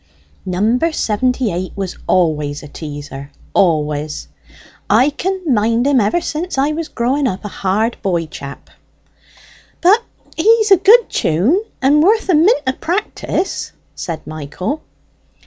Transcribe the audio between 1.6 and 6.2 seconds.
was always a teaser always. I can mind him ever